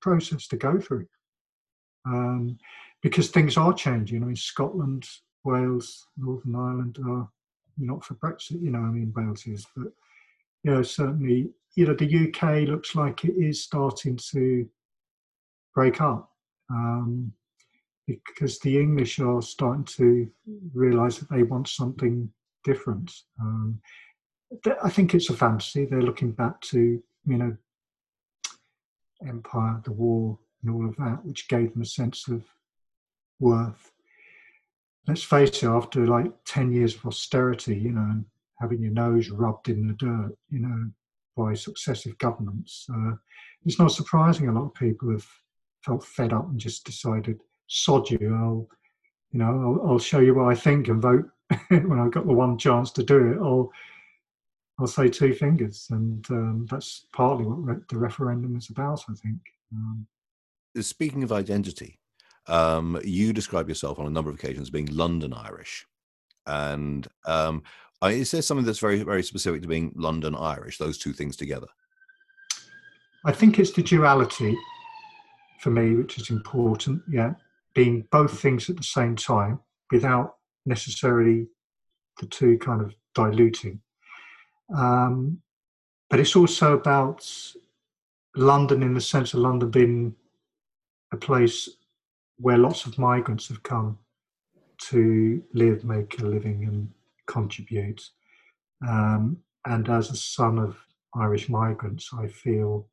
process 0.00 0.48
to 0.48 0.56
go 0.56 0.80
through 0.80 1.06
um, 2.06 2.58
because 3.02 3.28
things 3.28 3.56
are 3.56 3.72
changing. 3.72 4.22
I 4.22 4.26
mean, 4.26 4.36
Scotland, 4.36 5.06
Wales, 5.44 6.06
Northern 6.16 6.54
Ireland 6.54 6.98
are 7.06 7.28
not 7.78 8.04
for 8.04 8.14
Brexit, 8.14 8.62
you 8.62 8.70
know, 8.70 8.78
I 8.78 8.90
mean, 8.90 9.12
Wales 9.14 9.46
is, 9.46 9.66
but, 9.76 9.92
you 10.62 10.70
know, 10.70 10.82
certainly, 10.82 11.50
you 11.74 11.86
know, 11.86 11.94
the 11.94 12.28
UK 12.28 12.68
looks 12.68 12.94
like 12.94 13.24
it 13.24 13.34
is 13.36 13.62
starting 13.62 14.18
to 14.32 14.68
break 15.74 16.00
up 16.00 16.30
um, 16.70 17.32
because 18.06 18.58
the 18.60 18.78
English 18.80 19.18
are 19.18 19.42
starting 19.42 19.84
to 19.84 20.28
realise 20.72 21.18
that 21.18 21.28
they 21.30 21.42
want 21.42 21.68
something 21.68 22.30
different. 22.64 23.12
Um, 23.40 23.80
I 24.82 24.88
think 24.90 25.14
it's 25.14 25.30
a 25.30 25.34
fantasy. 25.34 25.84
They're 25.84 26.00
looking 26.00 26.32
back 26.32 26.60
to 26.62 27.02
you 27.26 27.36
know 27.38 27.56
empire, 29.26 29.80
the 29.84 29.92
war, 29.92 30.38
and 30.62 30.74
all 30.74 30.86
of 30.86 30.96
that, 30.96 31.24
which 31.24 31.48
gave 31.48 31.72
them 31.72 31.82
a 31.82 31.86
sense 31.86 32.28
of 32.28 32.44
worth. 33.40 33.92
Let's 35.06 35.22
face 35.22 35.62
it, 35.62 35.64
after 35.64 36.06
like 36.06 36.32
10 36.46 36.72
years 36.72 36.94
of 36.96 37.06
austerity, 37.06 37.76
you 37.76 37.92
know, 37.92 38.00
and 38.00 38.24
having 38.60 38.82
your 38.82 38.92
nose 38.92 39.30
rubbed 39.30 39.68
in 39.68 39.86
the 39.86 39.94
dirt, 39.94 40.36
you 40.50 40.60
know, 40.60 40.90
by 41.36 41.54
successive 41.54 42.16
governments, 42.18 42.86
uh, 42.92 43.12
it's 43.64 43.78
not 43.78 43.92
surprising 43.92 44.48
a 44.48 44.52
lot 44.52 44.66
of 44.66 44.74
people 44.74 45.10
have 45.10 45.26
felt 45.84 46.04
fed 46.04 46.32
up 46.32 46.48
and 46.48 46.58
just 46.58 46.84
decided, 46.84 47.38
sod 47.68 48.10
you, 48.10 48.34
I'll, 48.34 48.68
you 49.30 49.38
know, 49.38 49.78
I'll, 49.82 49.90
I'll 49.92 49.98
show 49.98 50.20
you 50.20 50.34
what 50.34 50.48
I 50.48 50.54
think 50.54 50.88
and 50.88 51.00
vote 51.00 51.26
when 51.68 52.00
I've 52.00 52.12
got 52.12 52.26
the 52.26 52.32
one 52.32 52.58
chance 52.58 52.90
to 52.92 53.04
do 53.04 53.32
it. 53.32 53.38
I'll, 53.38 53.70
I'll 54.78 54.86
say 54.86 55.08
two 55.08 55.32
fingers, 55.32 55.86
and 55.90 56.24
um, 56.30 56.66
that's 56.70 57.06
partly 57.12 57.46
what 57.46 57.64
re- 57.64 57.82
the 57.88 57.98
referendum 57.98 58.56
is 58.56 58.68
about. 58.68 59.02
I 59.08 59.14
think. 59.14 59.38
Um, 59.72 60.06
Speaking 60.80 61.22
of 61.22 61.32
identity, 61.32 61.98
um, 62.46 63.00
you 63.04 63.32
describe 63.32 63.68
yourself 63.68 63.98
on 63.98 64.06
a 64.06 64.10
number 64.10 64.30
of 64.30 64.36
occasions 64.36 64.62
as 64.62 64.70
being 64.70 64.86
London 64.86 65.32
Irish, 65.32 65.86
and 66.46 67.06
um, 67.26 67.62
is 68.04 68.30
there 68.30 68.42
something 68.42 68.64
that's 68.66 68.78
very, 68.78 69.02
very 69.02 69.22
specific 69.22 69.62
to 69.62 69.68
being 69.68 69.92
London 69.96 70.34
Irish? 70.34 70.78
Those 70.78 70.98
two 70.98 71.12
things 71.12 71.36
together. 71.36 71.66
I 73.24 73.32
think 73.32 73.58
it's 73.58 73.72
the 73.72 73.82
duality 73.82 74.56
for 75.60 75.70
me, 75.70 75.94
which 75.94 76.18
is 76.18 76.30
important. 76.30 77.02
Yeah, 77.08 77.34
being 77.74 78.06
both 78.10 78.40
things 78.40 78.70
at 78.70 78.76
the 78.76 78.82
same 78.82 79.16
time 79.16 79.60
without 79.90 80.36
necessarily 80.64 81.48
the 82.20 82.26
two 82.26 82.58
kind 82.58 82.80
of 82.80 82.94
diluting. 83.14 83.80
Um, 84.74 85.40
but 86.08 86.20
it's 86.20 86.36
also 86.36 86.74
about 86.74 87.28
London 88.36 88.82
in 88.82 88.94
the 88.94 89.00
sense 89.00 89.34
of 89.34 89.40
London 89.40 89.70
being 89.70 90.14
a 91.16 91.26
place 91.26 91.68
where 92.38 92.58
lots 92.58 92.84
of 92.86 92.98
migrants 92.98 93.48
have 93.48 93.62
come 93.62 93.98
to 94.78 95.42
live, 95.54 95.84
make 95.84 96.20
a 96.20 96.24
living, 96.24 96.64
and 96.64 96.88
contribute. 97.26 98.02
Um, 98.86 99.38
and 99.64 99.88
as 99.88 100.10
a 100.10 100.16
son 100.16 100.58
of 100.58 100.76
Irish 101.14 101.48
migrants, 101.48 102.10
I 102.12 102.26
feel 102.28 102.88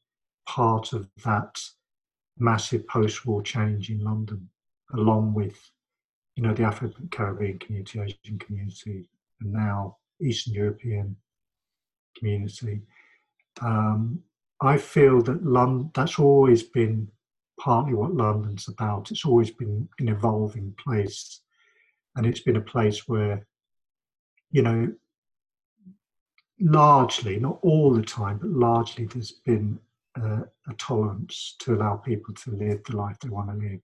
part 0.47 0.93
of 0.93 1.09
that 1.25 1.59
massive 2.39 2.87
post-war 2.87 3.41
change 3.43 3.89
in 3.89 4.03
London, 4.03 4.49
along 4.93 5.33
with 5.33 5.57
you 6.35 6.43
know 6.43 6.53
the 6.53 6.63
African 6.63 7.09
Caribbean 7.09 7.59
community, 7.59 7.99
Asian 7.99 8.39
community, 8.39 9.09
and 9.41 9.51
now 9.51 9.97
Eastern 10.21 10.53
European 10.53 11.15
community. 12.17 12.81
Um, 13.61 14.23
I 14.61 14.77
feel 14.77 15.21
that 15.23 15.45
London 15.45 15.91
that's 15.93 16.17
always 16.17 16.63
been 16.63 17.09
partly 17.59 17.93
what 17.93 18.13
London's 18.13 18.67
about. 18.67 19.11
It's 19.11 19.25
always 19.25 19.51
been 19.51 19.87
an 19.99 20.09
evolving 20.09 20.73
place, 20.83 21.41
and 22.15 22.25
it's 22.25 22.41
been 22.41 22.57
a 22.57 22.61
place 22.61 23.07
where 23.07 23.45
you 24.51 24.61
know 24.61 24.93
largely, 26.59 27.39
not 27.39 27.59
all 27.61 27.93
the 27.93 28.01
time, 28.01 28.37
but 28.37 28.49
largely 28.49 29.05
there's 29.05 29.31
been 29.31 29.79
a 30.15 30.73
tolerance 30.77 31.55
to 31.59 31.73
allow 31.73 31.95
people 31.95 32.33
to 32.33 32.51
live 32.51 32.83
the 32.83 32.95
life 32.95 33.17
they 33.19 33.29
want 33.29 33.49
to 33.49 33.67
live. 33.67 33.79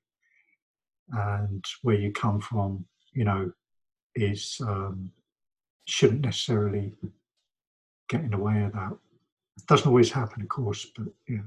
And 1.12 1.66
where 1.82 1.96
you 1.96 2.12
come 2.12 2.40
from, 2.40 2.86
you 3.14 3.24
know, 3.24 3.52
is 4.16 4.62
um, 4.62 5.12
shouldn't 5.86 6.22
necessarily 6.22 6.94
get 8.08 8.22
in 8.22 8.32
the 8.32 8.38
way 8.38 8.64
of 8.64 8.74
that. 8.74 8.96
It 9.58 9.66
doesn't 9.66 9.88
always 9.88 10.12
happen, 10.12 10.42
of 10.42 10.50
course, 10.50 10.86
but 10.96 11.08
yeah. 11.28 11.42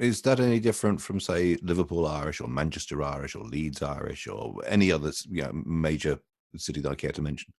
Is 0.00 0.22
that 0.22 0.40
any 0.40 0.60
different 0.60 0.98
from, 0.98 1.20
say, 1.20 1.58
Liverpool 1.60 2.06
Irish 2.06 2.40
or 2.40 2.48
Manchester 2.48 3.02
Irish 3.02 3.34
or 3.34 3.44
Leeds 3.44 3.82
Irish 3.82 4.26
or 4.26 4.54
any 4.66 4.90
other 4.90 5.12
you 5.28 5.42
know, 5.42 5.52
major 5.52 6.18
city 6.56 6.80
that 6.80 6.90
I 6.90 6.94
care 6.94 7.12
to 7.12 7.20
mention? 7.20 7.52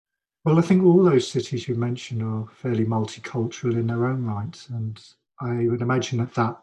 Well, 0.47 0.59
I 0.59 0.62
think 0.62 0.82
all 0.82 1.02
those 1.02 1.30
cities 1.30 1.68
you 1.68 1.75
mentioned 1.75 2.23
are 2.23 2.49
fairly 2.54 2.87
multicultural 2.87 3.75
in 3.75 3.87
their 3.87 4.06
own 4.06 4.25
right, 4.25 4.66
and 4.70 4.99
I 5.38 5.68
would 5.68 5.82
imagine 5.82 6.18
that 6.20 6.32
that 6.32 6.59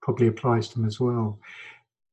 probably 0.00 0.28
applies 0.28 0.68
to 0.68 0.76
them 0.76 0.86
as 0.86 0.98
well. 0.98 1.38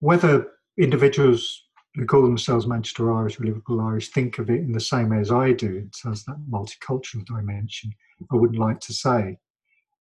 Whether 0.02 0.52
individuals 0.78 1.64
who 1.96 2.06
call 2.06 2.22
themselves 2.22 2.68
Manchester 2.68 3.16
Irish 3.16 3.40
or 3.40 3.46
Liverpool 3.46 3.80
Irish 3.80 4.10
think 4.10 4.40
of 4.40 4.50
it 4.50 4.60
in 4.60 4.74
the 4.74 4.80
same 4.82 5.08
way 5.08 5.20
as 5.20 5.32
I 5.32 5.54
do, 5.54 5.78
in 5.78 5.90
terms 5.90 6.26
of 6.28 6.36
that 6.36 6.52
multicultural 6.52 7.26
dimension, 7.26 7.94
I 8.30 8.36
wouldn't 8.36 8.60
like 8.60 8.82
to 8.82 8.92
say. 8.92 9.38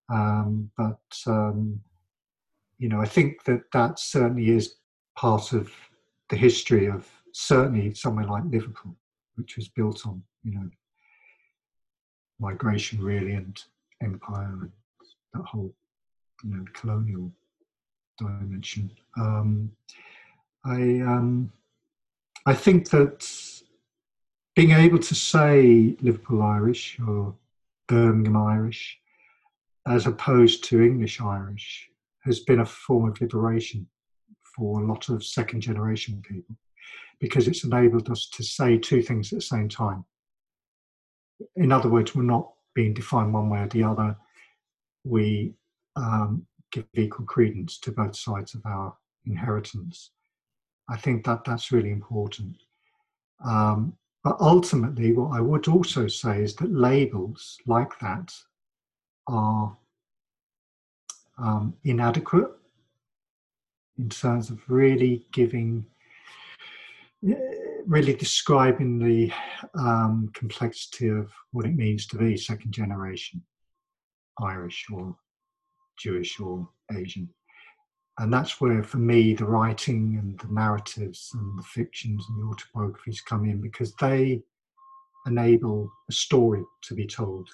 Um, 0.09 0.69
but 0.77 0.99
um, 1.27 1.79
you 2.77 2.89
know, 2.89 2.99
I 2.99 3.05
think 3.05 3.43
that 3.45 3.71
that 3.71 3.99
certainly 3.99 4.49
is 4.49 4.75
part 5.15 5.53
of 5.53 5.71
the 6.29 6.35
history 6.35 6.87
of 6.87 7.07
certainly 7.33 7.93
somewhere 7.93 8.25
like 8.25 8.43
Liverpool, 8.49 8.95
which 9.35 9.55
was 9.55 9.67
built 9.69 10.05
on, 10.05 10.21
you 10.43 10.53
know, 10.53 10.69
migration 12.39 13.01
really 13.01 13.33
and 13.33 13.57
empire 14.01 14.59
and 14.61 14.71
that 15.33 15.45
whole, 15.45 15.73
you 16.43 16.55
know, 16.55 16.65
colonial 16.73 17.31
dimension. 18.17 18.91
Um, 19.17 19.71
I 20.65 21.01
um, 21.01 21.51
I 22.45 22.53
think 22.53 22.89
that 22.89 23.29
being 24.55 24.71
able 24.71 24.99
to 24.99 25.15
say 25.15 25.95
Liverpool 26.01 26.41
Irish 26.41 26.97
or 27.05 27.35
Birmingham 27.87 28.37
Irish 28.37 28.97
as 29.87 30.07
opposed 30.07 30.63
to 30.65 30.81
English 30.81 31.21
Irish 31.21 31.89
has 32.25 32.39
been 32.41 32.59
a 32.59 32.65
form 32.65 33.09
of 33.09 33.19
liberation 33.21 33.87
for 34.55 34.81
a 34.81 34.85
lot 34.85 35.09
of 35.09 35.23
second 35.23 35.61
generation 35.61 36.21
people 36.27 36.55
because 37.19 37.47
it's 37.47 37.63
enabled 37.63 38.09
us 38.09 38.27
to 38.29 38.43
say 38.43 38.77
two 38.77 39.01
things 39.01 39.31
at 39.31 39.39
the 39.39 39.45
same 39.45 39.69
time. 39.69 40.03
In 41.55 41.71
other 41.71 41.89
words, 41.89 42.15
we're 42.15 42.23
not 42.23 42.51
being 42.73 42.93
defined 42.93 43.33
one 43.33 43.49
way 43.49 43.59
or 43.59 43.67
the 43.67 43.83
other. 43.83 44.15
We 45.03 45.53
um, 45.95 46.45
give 46.71 46.85
equal 46.93 47.25
credence 47.25 47.79
to 47.79 47.91
both 47.91 48.15
sides 48.15 48.53
of 48.53 48.65
our 48.65 48.95
inheritance. 49.25 50.11
I 50.89 50.97
think 50.97 51.25
that 51.25 51.43
that's 51.43 51.71
really 51.71 51.91
important. 51.91 52.57
Um, 53.43 53.97
but 54.23 54.37
ultimately, 54.39 55.13
what 55.13 55.37
I 55.37 55.41
would 55.41 55.67
also 55.67 56.07
say 56.07 56.41
is 56.41 56.55
that 56.55 56.71
labels 56.71 57.57
like 57.67 57.97
that 57.99 58.33
are 59.27 59.75
um, 61.37 61.73
inadequate 61.83 62.51
in 63.97 64.09
terms 64.09 64.49
of 64.49 64.59
really 64.69 65.25
giving, 65.31 65.85
eh, 67.27 67.35
really 67.85 68.13
describing 68.13 68.99
the 68.99 69.31
um, 69.77 70.29
complexity 70.33 71.07
of 71.07 71.31
what 71.51 71.65
it 71.65 71.75
means 71.75 72.07
to 72.07 72.17
be 72.17 72.37
second 72.37 72.71
generation 72.71 73.41
Irish 74.41 74.85
or 74.91 75.15
Jewish 75.97 76.39
or 76.41 76.67
Asian. 76.91 77.29
And 78.17 78.31
that's 78.31 78.59
where, 78.61 78.83
for 78.83 78.97
me, 78.97 79.33
the 79.33 79.45
writing 79.45 80.17
and 80.19 80.39
the 80.39 80.53
narratives 80.53 81.31
and 81.33 81.57
the 81.59 81.63
fictions 81.63 82.25
and 82.29 82.41
the 82.41 82.47
autobiographies 82.47 83.21
come 83.21 83.45
in 83.45 83.61
because 83.61 83.93
they 83.95 84.41
enable 85.25 85.91
a 86.09 86.13
story 86.13 86.63
to 86.83 86.93
be 86.93 87.05
told 87.05 87.49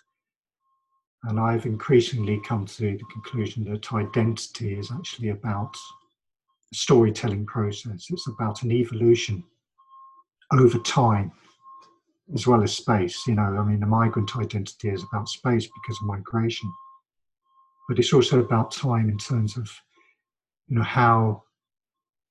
and 1.25 1.39
I've 1.39 1.65
increasingly 1.65 2.39
come 2.39 2.65
to 2.65 2.97
the 2.97 3.03
conclusion 3.11 3.63
that 3.65 3.93
identity 3.93 4.73
is 4.73 4.91
actually 4.91 5.29
about 5.29 5.75
a 6.71 6.75
storytelling 6.75 7.45
process. 7.45 8.07
It's 8.09 8.27
about 8.27 8.63
an 8.63 8.71
evolution 8.71 9.43
over 10.51 10.79
time 10.79 11.31
as 12.33 12.47
well 12.47 12.63
as 12.63 12.75
space. 12.75 13.27
You 13.27 13.35
know, 13.35 13.43
I 13.43 13.63
mean, 13.63 13.79
the 13.79 13.85
migrant 13.85 14.35
identity 14.35 14.89
is 14.89 15.03
about 15.03 15.29
space 15.29 15.67
because 15.67 16.01
of 16.01 16.07
migration, 16.07 16.71
but 17.87 17.99
it's 17.99 18.13
also 18.13 18.39
about 18.39 18.71
time 18.71 19.09
in 19.09 19.17
terms 19.17 19.57
of, 19.57 19.69
you 20.67 20.77
know, 20.77 20.83
how 20.83 21.43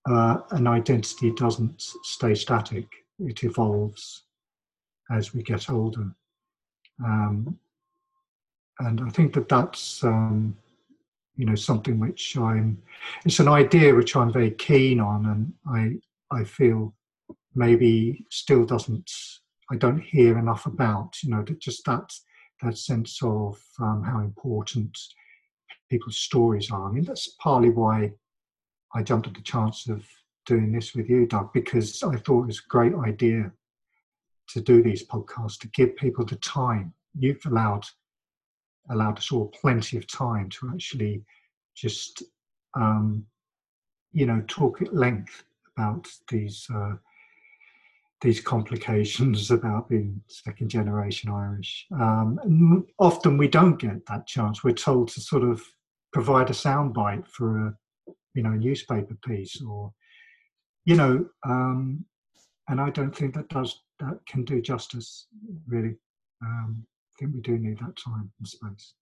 uh, 0.09 0.39
an 0.51 0.67
identity 0.67 1.33
doesn't 1.33 1.81
stay 2.03 2.35
static, 2.35 2.87
it 3.21 3.45
evolves 3.45 4.25
as 5.11 5.35
we 5.35 5.43
get 5.43 5.71
older. 5.71 6.11
Um, 7.05 7.59
and 8.81 9.01
I 9.01 9.11
think 9.11 9.35
that 9.35 9.49
that's 9.49 10.03
um, 10.05 10.57
you 11.37 11.47
know 11.47 11.55
something 11.55 11.99
which 11.99 12.37
I'm. 12.37 12.83
It's 13.25 13.41
an 13.41 13.49
idea 13.49 13.95
which 13.95 14.17
I'm 14.17 14.33
very 14.33 14.51
keen 14.53 15.01
on, 15.01 15.27
and 15.27 15.53
I 15.67 16.37
I 16.37 16.45
feel 16.45 16.95
maybe 17.55 18.27
still 18.31 18.65
doesn't. 18.65 19.11
I 19.71 19.77
don't 19.77 20.01
hear 20.01 20.39
enough 20.39 20.67
about. 20.67 21.23
You 21.23 21.31
know, 21.31 21.43
that 21.43 21.61
just 21.61 21.85
that 21.87 22.13
that 22.63 22.79
sense 22.79 23.21
of 23.23 23.59
um, 23.81 24.03
how 24.03 24.21
important 24.21 24.97
people's 25.89 26.19
stories 26.19 26.71
are. 26.71 26.89
I 26.89 26.93
mean, 26.93 27.05
that's 27.05 27.37
partly 27.41 27.71
why 27.71 28.13
I 28.95 29.03
jumped 29.03 29.27
at 29.29 29.35
the 29.35 29.43
chance 29.43 29.89
of 29.89 30.05
doing 30.47 30.73
this 30.73 30.95
with 30.95 31.09
you, 31.09 31.27
Doug, 31.27 31.53
because 31.53 32.03
I 32.03 32.17
thought 32.17 32.45
it 32.45 32.47
was 32.47 32.59
a 32.59 32.69
great 32.69 32.95
idea 32.95 33.53
to 34.49 34.61
do 34.61 34.83
these 34.83 35.07
podcasts 35.07 35.59
to 35.61 35.69
give 35.69 35.97
people 35.97 36.25
the 36.25 36.37
time. 36.37 36.93
You've 37.19 37.45
allowed 37.47 37.85
allowed 38.89 39.19
us 39.19 39.31
all 39.31 39.49
plenty 39.49 39.97
of 39.97 40.07
time 40.07 40.49
to 40.51 40.71
actually 40.73 41.23
just, 41.77 42.23
um, 42.75 43.25
you 44.13 44.27
know, 44.27 44.43
talk 44.49 44.83
at 44.83 44.95
length 44.95 45.45
about 45.77 46.09
these 46.29 46.67
uh, 46.75 46.95
these 48.21 48.41
complications 48.41 49.51
about 49.59 49.89
being 49.89 50.21
second 50.29 50.69
generation 50.69 51.31
Irish. 51.31 51.87
Um, 51.99 52.87
often 52.99 53.37
we 53.37 53.49
don't 53.49 53.79
get 53.79 54.05
that 54.07 54.27
chance. 54.27 54.63
We're 54.63 54.73
told 54.73 55.09
to 55.09 55.21
sort 55.21 55.43
of 55.43 55.63
provide 56.13 56.51
a 56.51 56.55
soundbite 56.55 57.27
for 57.27 57.69
a, 57.69 57.75
you 58.35 58.43
know, 58.43 58.51
newspaper 58.51 59.17
piece 59.27 59.63
or, 59.63 59.93
you 60.85 60.97
know, 60.97 61.27
um, 61.47 62.05
and 62.69 62.81
I 62.81 62.91
don't 62.91 63.15
think 63.15 63.35
that 63.35 63.49
does 63.49 63.81
that 63.99 64.19
can 64.27 64.45
do 64.45 64.61
justice 64.61 65.27
really. 65.67 65.97
Um, 66.43 66.87
think 67.21 67.35
we 67.35 67.41
do 67.41 67.59
need 67.59 67.79
that 67.79 67.97
time 67.97 68.31
and 68.39 68.49
space. 68.49 68.95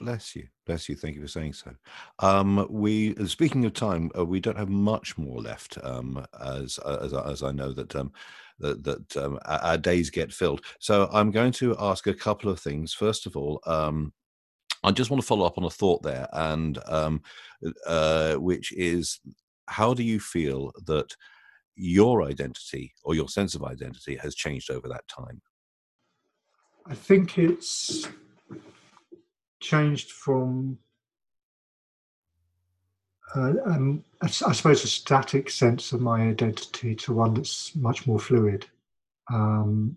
Bless 0.00 0.34
you, 0.34 0.48
bless 0.66 0.88
you. 0.88 0.96
Thank 0.96 1.14
you 1.14 1.22
for 1.22 1.28
saying 1.28 1.52
so. 1.52 1.72
Um, 2.18 2.66
we, 2.70 3.14
uh, 3.16 3.26
speaking 3.26 3.64
of 3.66 3.74
time, 3.74 4.10
uh, 4.18 4.24
we 4.24 4.40
don't 4.40 4.58
have 4.58 4.70
much 4.70 5.16
more 5.16 5.40
left, 5.40 5.78
um, 5.84 6.26
as 6.42 6.78
uh, 6.84 6.98
as 7.02 7.12
as 7.12 7.42
I 7.42 7.52
know 7.52 7.72
that 7.72 7.94
um, 7.94 8.10
that, 8.58 8.82
that 8.82 9.16
um, 9.16 9.38
our 9.44 9.78
days 9.78 10.10
get 10.10 10.32
filled. 10.32 10.64
So 10.80 11.08
I'm 11.12 11.30
going 11.30 11.52
to 11.52 11.76
ask 11.78 12.06
a 12.06 12.14
couple 12.14 12.50
of 12.50 12.58
things. 12.58 12.94
First 12.94 13.26
of 13.26 13.36
all, 13.36 13.60
um, 13.66 14.12
I 14.82 14.90
just 14.90 15.10
want 15.10 15.20
to 15.20 15.26
follow 15.26 15.46
up 15.46 15.58
on 15.58 15.64
a 15.64 15.70
thought 15.70 16.02
there, 16.02 16.26
and 16.32 16.78
um, 16.86 17.22
uh, 17.86 18.34
which 18.36 18.72
is, 18.72 19.20
how 19.66 19.94
do 19.94 20.02
you 20.02 20.18
feel 20.18 20.72
that 20.86 21.14
your 21.76 22.24
identity 22.24 22.92
or 23.04 23.14
your 23.14 23.28
sense 23.28 23.54
of 23.54 23.62
identity 23.62 24.16
has 24.16 24.34
changed 24.34 24.70
over 24.70 24.88
that 24.88 25.06
time? 25.06 25.40
I 26.86 26.94
think 26.94 27.38
it's 27.38 28.08
changed 29.60 30.10
from, 30.10 30.78
uh, 33.34 33.52
um, 33.66 34.04
I 34.20 34.26
suppose, 34.28 34.82
a 34.82 34.88
static 34.88 35.48
sense 35.48 35.92
of 35.92 36.00
my 36.00 36.22
identity 36.22 36.94
to 36.96 37.12
one 37.12 37.34
that's 37.34 37.74
much 37.76 38.06
more 38.06 38.18
fluid. 38.18 38.66
Um, 39.32 39.96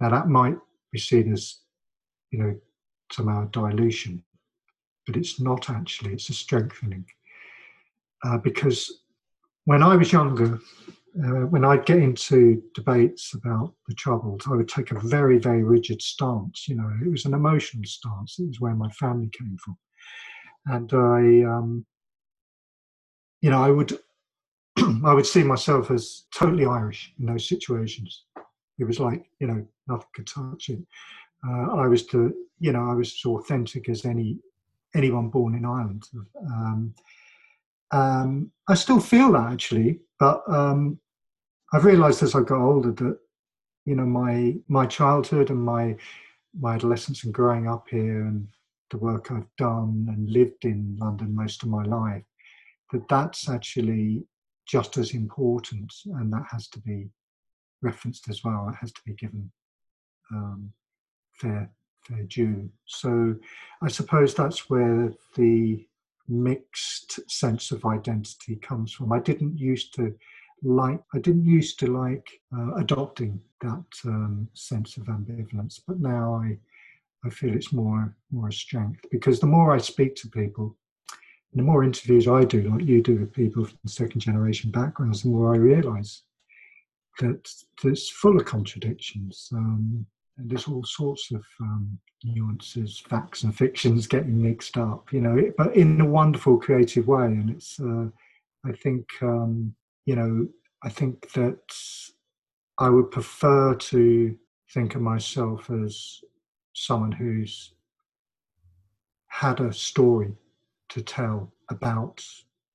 now, 0.00 0.10
that 0.10 0.28
might 0.28 0.58
be 0.90 0.98
seen 0.98 1.32
as, 1.32 1.60
you 2.30 2.40
know, 2.40 2.56
somehow 3.12 3.44
dilution, 3.46 4.22
but 5.06 5.16
it's 5.16 5.40
not 5.40 5.70
actually, 5.70 6.12
it's 6.12 6.28
a 6.28 6.34
strengthening. 6.34 7.04
Uh, 8.24 8.38
because 8.38 9.02
when 9.64 9.82
I 9.82 9.94
was 9.94 10.12
younger, 10.12 10.58
uh, 11.22 11.46
when 11.46 11.64
I'd 11.64 11.86
get 11.86 11.98
into 11.98 12.62
debates 12.74 13.34
about 13.34 13.72
the 13.86 13.94
Troubles, 13.94 14.42
I 14.46 14.56
would 14.56 14.68
take 14.68 14.90
a 14.90 14.98
very, 14.98 15.38
very 15.38 15.62
rigid 15.62 16.02
stance. 16.02 16.66
You 16.68 16.76
know, 16.76 16.90
it 17.04 17.08
was 17.08 17.24
an 17.24 17.34
emotional 17.34 17.84
stance. 17.84 18.38
It 18.38 18.48
was 18.48 18.60
where 18.60 18.74
my 18.74 18.88
family 18.90 19.30
came 19.32 19.56
from, 19.64 19.76
and 20.66 20.92
I, 20.92 21.48
um, 21.48 21.86
you 23.42 23.50
know, 23.50 23.62
I 23.62 23.70
would, 23.70 23.98
I 25.04 25.14
would 25.14 25.26
see 25.26 25.44
myself 25.44 25.90
as 25.90 26.24
totally 26.34 26.66
Irish 26.66 27.12
in 27.20 27.26
those 27.26 27.48
situations. 27.48 28.24
It 28.78 28.84
was 28.84 28.98
like, 28.98 29.24
you 29.38 29.46
know, 29.46 29.64
nothing 29.86 30.08
could 30.14 30.26
touch 30.26 30.68
it. 30.68 30.80
Uh, 31.46 31.74
I 31.76 31.86
was 31.86 32.06
to, 32.06 32.34
you 32.58 32.72
know, 32.72 32.90
I 32.90 32.94
was 32.94 33.12
as 33.12 33.30
authentic 33.30 33.88
as 33.88 34.04
any 34.04 34.38
anyone 34.96 35.28
born 35.28 35.54
in 35.54 35.64
Ireland. 35.64 36.04
Um, 36.40 36.94
um, 37.90 38.50
I 38.68 38.74
still 38.74 39.00
feel 39.00 39.32
that 39.32 39.52
actually, 39.52 40.00
but 40.18 40.42
um, 40.48 40.98
I've 41.74 41.84
realised 41.84 42.22
as 42.22 42.36
I 42.36 42.40
got 42.40 42.60
older 42.60 42.92
that 42.92 43.18
you 43.84 43.96
know 43.96 44.06
my 44.06 44.54
my 44.68 44.86
childhood 44.86 45.50
and 45.50 45.60
my 45.60 45.96
my 46.56 46.74
adolescence 46.76 47.24
and 47.24 47.34
growing 47.34 47.66
up 47.66 47.88
here 47.90 48.26
and 48.26 48.46
the 48.90 48.98
work 48.98 49.32
I've 49.32 49.56
done 49.58 50.06
and 50.08 50.30
lived 50.30 50.64
in 50.64 50.96
London 51.00 51.34
most 51.34 51.64
of 51.64 51.68
my 51.68 51.82
life 51.82 52.22
that 52.92 53.08
that's 53.08 53.48
actually 53.48 54.24
just 54.66 54.96
as 54.98 55.14
important, 55.14 55.92
and 56.06 56.32
that 56.32 56.46
has 56.48 56.68
to 56.68 56.78
be 56.78 57.08
referenced 57.82 58.28
as 58.30 58.44
well. 58.44 58.68
It 58.68 58.76
has 58.76 58.92
to 58.92 59.00
be 59.04 59.14
given 59.14 59.50
um, 60.32 60.72
fair 61.32 61.68
fair 62.06 62.22
due. 62.22 62.70
So 62.86 63.34
I 63.82 63.88
suppose 63.88 64.32
that's 64.32 64.70
where 64.70 65.12
the 65.34 65.84
mixed 66.28 67.28
sense 67.28 67.72
of 67.72 67.84
identity 67.84 68.56
comes 68.56 68.92
from. 68.92 69.12
I 69.12 69.18
didn't 69.18 69.58
used 69.58 69.92
to 69.94 70.14
like 70.64 71.00
I 71.14 71.18
didn't 71.18 71.44
used 71.44 71.78
to 71.80 71.86
like 71.86 72.28
uh, 72.56 72.74
adopting 72.74 73.40
that 73.60 73.84
um, 74.06 74.48
sense 74.54 74.96
of 74.96 75.04
ambivalence, 75.04 75.80
but 75.86 76.00
now 76.00 76.34
I 76.34 76.58
I 77.24 77.30
feel 77.30 77.54
it's 77.54 77.72
more 77.72 78.14
more 78.30 78.48
a 78.48 78.52
strength 78.52 79.04
because 79.10 79.40
the 79.40 79.46
more 79.46 79.74
I 79.74 79.78
speak 79.78 80.16
to 80.16 80.28
people, 80.28 80.76
the 81.54 81.62
more 81.62 81.84
interviews 81.84 82.26
I 82.28 82.44
do, 82.44 82.62
like 82.70 82.84
you 82.84 83.02
do 83.02 83.16
with 83.16 83.32
people 83.32 83.64
from 83.64 83.78
second 83.86 84.20
generation 84.20 84.70
backgrounds, 84.70 85.22
the 85.22 85.28
more 85.28 85.54
I 85.54 85.58
realise 85.58 86.22
that 87.20 87.48
it's 87.84 88.08
full 88.10 88.36
of 88.36 88.44
contradictions. 88.44 89.48
Um, 89.52 90.06
and 90.36 90.50
there's 90.50 90.66
all 90.66 90.82
sorts 90.84 91.30
of 91.30 91.44
um, 91.60 91.96
nuances, 92.24 92.98
facts 92.98 93.44
and 93.44 93.56
fictions 93.56 94.08
getting 94.08 94.42
mixed 94.42 94.76
up, 94.76 95.12
you 95.12 95.20
know, 95.20 95.52
but 95.56 95.76
in 95.76 96.00
a 96.00 96.04
wonderful, 96.04 96.58
creative 96.58 97.06
way. 97.06 97.26
And 97.26 97.50
it's, 97.50 97.78
uh, 97.78 98.06
I 98.66 98.72
think, 98.72 99.06
um, 99.22 99.74
you 100.06 100.16
know, 100.16 100.48
I 100.82 100.88
think 100.88 101.32
that 101.32 101.60
I 102.78 102.90
would 102.90 103.10
prefer 103.10 103.74
to 103.74 104.36
think 104.70 104.94
of 104.94 105.02
myself 105.02 105.70
as 105.70 106.20
someone 106.72 107.12
who's 107.12 107.72
had 109.28 109.60
a 109.60 109.72
story 109.72 110.34
to 110.90 111.02
tell 111.02 111.52
about 111.70 112.24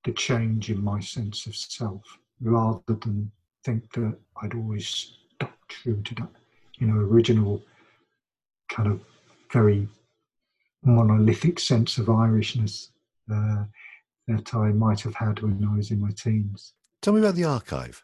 the 0.06 0.12
change 0.14 0.70
in 0.70 0.84
my 0.84 1.00
sense 1.00 1.46
of 1.46 1.56
self 1.56 2.02
rather 2.42 2.82
than 2.88 3.32
think 3.64 3.92
that 3.94 4.18
I'd 4.42 4.56
always 4.56 5.18
stuck 5.36 5.68
true 5.68 6.02
to 6.02 6.16
that, 6.16 6.30
you 6.78 6.88
know, 6.88 7.00
original 7.00 7.62
kind 8.70 8.90
of 8.90 9.02
very 9.52 9.88
monolithic 10.84 11.60
sense 11.60 11.98
of 11.98 12.08
Irishness 12.08 12.90
uh, 13.32 13.66
that 14.28 14.54
I 14.54 14.72
might 14.72 15.02
have 15.02 15.16
had 15.16 15.42
when 15.42 15.68
I 15.70 15.76
was 15.76 15.92
in 15.92 16.00
my 16.00 16.12
teens. 16.12 16.74
Tell 17.02 17.14
me 17.14 17.20
about 17.20 17.36
the 17.36 17.46
archive. 17.46 18.04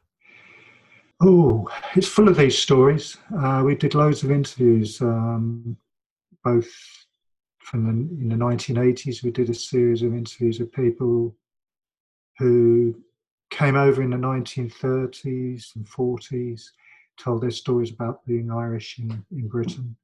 Oh, 1.21 1.69
it's 1.95 2.07
full 2.07 2.29
of 2.29 2.37
these 2.37 2.57
stories. 2.57 3.17
Uh, 3.37 3.63
we 3.65 3.75
did 3.75 3.95
loads 3.95 4.23
of 4.23 4.31
interviews, 4.31 5.01
um, 5.01 5.77
both 6.43 6.69
from 7.59 7.83
the, 7.83 7.91
in 8.21 8.29
the 8.29 8.35
1980s. 8.35 9.23
We 9.23 9.31
did 9.31 9.49
a 9.49 9.53
series 9.53 10.01
of 10.01 10.13
interviews 10.13 10.59
with 10.59 10.71
people 10.71 11.35
who 12.37 13.01
came 13.49 13.75
over 13.75 14.01
in 14.01 14.09
the 14.09 14.17
1930s 14.17 15.75
and 15.75 15.85
40s, 15.85 16.69
told 17.17 17.41
their 17.41 17.51
stories 17.51 17.91
about 17.91 18.25
being 18.25 18.51
Irish 18.51 18.99
in, 18.99 19.25
in 19.31 19.47
Britain. 19.47 19.95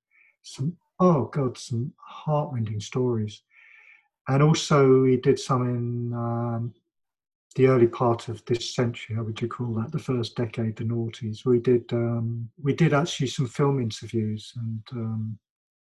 Some, 0.43 0.77
oh 0.99 1.25
God, 1.25 1.57
some 1.57 1.93
heartrending 1.97 2.79
stories. 2.79 3.41
And 4.27 4.41
also, 4.41 5.01
we 5.01 5.17
did 5.17 5.39
some 5.39 5.63
in 5.63 6.13
um, 6.13 6.73
the 7.55 7.67
early 7.67 7.87
part 7.87 8.29
of 8.29 8.43
this 8.45 8.73
century. 8.73 9.15
How 9.15 9.23
would 9.23 9.41
you 9.41 9.47
call 9.47 9.73
that? 9.75 9.91
The 9.91 9.99
first 9.99 10.35
decade, 10.35 10.77
the 10.77 10.85
noughties. 10.85 11.45
We 11.45 11.59
did 11.59 11.91
um, 11.91 12.49
we 12.61 12.73
did 12.73 12.93
actually 12.93 13.27
some 13.27 13.47
film 13.47 13.81
interviews, 13.81 14.53
and 14.55 14.81
um, 14.93 15.39